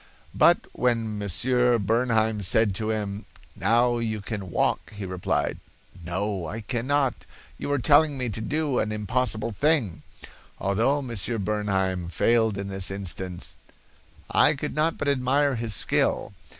But 0.33 0.65
when 0.73 1.19
Monsieur 1.19 1.77
Bernheim 1.77 2.41
said 2.41 2.73
to 2.73 2.89
him, 2.89 3.25
'Now 3.55 3.99
you 3.99 4.19
can 4.19 4.49
walk, 4.49 4.91
he 4.93 5.05
replied, 5.05 5.59
'No, 6.03 6.47
I 6.47 6.61
cannot; 6.61 7.27
you 7.59 7.71
are 7.71 7.77
telling 7.77 8.17
me 8.17 8.27
to 8.29 8.41
do 8.41 8.79
an 8.79 8.91
impossible 8.91 9.51
thing.' 9.51 10.01
Although 10.57 11.03
Monsieur 11.03 11.37
Bernheim 11.37 12.09
failed 12.09 12.57
in 12.57 12.67
this 12.67 12.89
instance, 12.89 13.55
I 14.27 14.55
could 14.55 14.73
not 14.73 14.97
but 14.97 15.07
admire 15.07 15.53
his 15.53 15.75
skill. 15.75 16.33